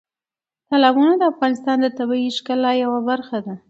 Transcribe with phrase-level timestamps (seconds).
[0.69, 3.55] تالابونه د افغانستان د طبیعي ښکلا یوه برخه ده.